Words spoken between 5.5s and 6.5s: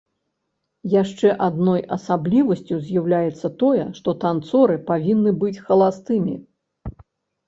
халастымі.